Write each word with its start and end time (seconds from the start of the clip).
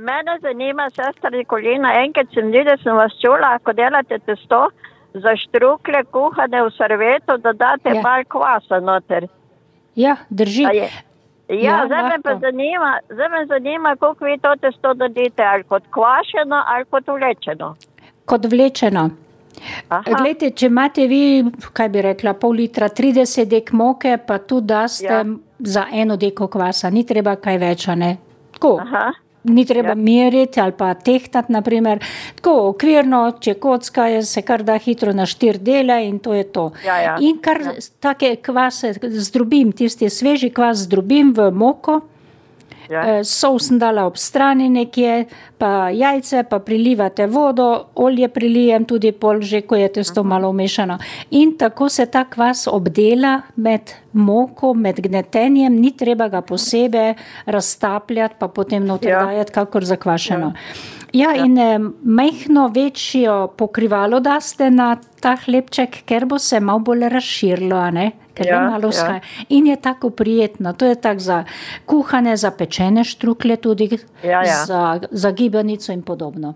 Mene 0.00 0.38
zanima, 0.42 0.88
sestra 0.90 1.30
Nikolina, 1.30 1.92
enkrat 2.04 2.32
sem 2.34 2.50
videla, 2.52 2.76
sem 2.82 2.96
vas 2.96 3.12
čula, 3.20 3.58
ko 3.64 3.72
delate 3.72 4.18
testo 4.18 4.62
za 5.14 5.36
štrukle 5.36 6.04
kuhane 6.14 6.62
v 6.62 6.70
servetu, 6.70 7.36
da 7.38 7.52
date 7.52 7.94
Ja. 7.94 8.02
malo 8.02 8.24
kvasa 8.24 8.80
noter. 8.80 9.28
Ja, 9.94 10.16
drži. 10.30 10.62
Ja, 10.62 10.88
Ja, 11.50 11.82
zdaj 11.86 12.02
me 12.02 12.16
pa 12.22 12.36
zanima, 12.38 12.98
zdaj 13.10 13.28
me 13.28 13.46
zanima, 13.46 13.96
kako 13.96 14.24
vi 14.24 14.38
to 14.38 14.56
testo 14.56 14.94
naredite, 14.94 15.42
ali 15.42 15.62
kot 15.64 15.82
kvašeno 15.90 16.62
ali 16.66 16.84
kot 16.84 17.08
vlečeno. 17.08 17.74
Kot 18.24 18.44
vlečeno. 18.44 19.10
Glejte, 20.18 20.50
če 20.50 20.66
imate 20.66 21.06
vi, 21.06 21.44
kaj 21.72 21.88
bi 21.88 22.02
rekla, 22.02 22.32
pol 22.34 22.50
litra, 22.52 22.88
30 22.88 23.44
dek 23.44 23.72
moke, 23.72 24.18
pa 24.26 24.38
tu 24.38 24.60
daste 24.60 25.04
Ja. 25.04 25.24
za 25.58 25.86
eno 25.92 26.16
deko 26.16 26.46
kvasa, 26.48 26.90
ni 26.90 27.06
treba 27.06 27.34
kaj 27.36 27.58
več, 27.58 27.86
ne. 27.86 28.16
Tako. 28.52 28.78
Aha. 28.80 29.10
Ni 29.44 29.64
treba 29.64 29.88
Ja. 29.88 29.94
meriti 29.94 30.60
ali 30.60 30.72
pa 30.72 30.94
tehtati, 30.94 31.52
naprimer. 31.52 31.98
tako 32.34 32.68
okvirno, 32.68 33.32
če 33.40 33.54
kocka 33.54 34.06
je, 34.06 34.22
se 34.22 34.42
kar 34.42 34.62
da 34.62 34.76
hitro 34.78 35.12
na 35.12 35.26
štir 35.26 35.58
dele 35.58 36.06
in 36.08 36.18
to 36.18 36.34
je 36.34 36.44
to. 36.44 36.72
Ja, 36.86 36.96
ja. 37.00 37.16
In 37.20 37.38
kar 37.38 37.60
ja. 37.60 37.72
take 38.00 38.36
kvase 38.36 38.92
zdrobim, 39.02 39.72
tisti 39.72 40.10
sveži 40.10 40.50
kvas 40.50 40.78
zdrobim 40.78 41.32
v 41.32 41.50
moko. 41.50 42.00
Ja. 42.90 43.18
Eh, 43.18 43.24
Sol 43.24 43.58
sem 43.58 43.78
dala 43.78 44.06
ob 44.06 44.16
strani 44.18 44.68
nekje, 44.68 45.26
pa 45.58 45.90
jajce, 45.94 46.42
pa 46.50 46.58
prilivate 46.58 47.26
vodo, 47.26 47.84
olje 47.94 48.28
prilijem 48.28 48.84
tudi 48.84 49.12
pol, 49.12 49.40
že 49.40 49.60
ko 49.62 49.76
je 49.76 49.88
testo 49.92 50.24
malo 50.24 50.50
umešano. 50.50 50.98
In 51.30 51.56
tako 51.58 51.88
se 51.88 52.06
ta 52.06 52.24
kvas 52.24 52.66
obdela 52.66 53.42
med 53.56 53.80
moko, 54.12 54.74
med 54.74 55.00
gnetenjem, 55.00 55.72
ni 55.80 55.92
treba 55.96 56.28
ga 56.28 56.40
posebej 56.42 57.14
raztapljati, 57.46 58.34
pa 58.38 58.48
potem 58.48 58.84
noter 58.86 59.10
Ja. 59.10 59.24
dajati, 59.24 59.52
kakor 59.52 59.84
zakvašeno. 59.84 60.46
Ja, 60.46 60.99
ja. 61.34 61.44
in 61.44 61.58
eh, 61.58 61.78
majhno 62.02 62.68
večjo 62.68 63.48
pokrivalo 63.56 64.20
daste 64.20 64.70
na 64.70 64.96
ta 65.20 65.36
hlebček, 65.44 66.02
ker 66.06 66.26
bo 66.26 66.38
se 66.38 66.60
malo 66.60 66.78
bolj 66.78 67.08
razširilo, 67.08 67.82
ker 68.34 68.46
Ja, 68.46 68.58
bo 68.58 68.70
malo 68.70 68.88
ja. 68.88 68.90
vzhaja. 68.90 69.20
In 69.48 69.66
je 69.66 69.76
tako 69.76 70.10
prijetno. 70.10 70.72
To 70.72 70.86
je 70.86 70.94
tako 70.94 71.20
za 71.20 71.44
kuhane, 71.86 72.36
za 72.36 72.50
pečene 72.50 73.04
štrukle, 73.04 73.56
tudi 73.56 73.90
Ja, 74.24 74.42
ja. 74.42 74.64
za, 74.64 75.00
za 75.10 75.30
gibanico 75.30 75.92
in 75.92 76.02
podobno. 76.02 76.54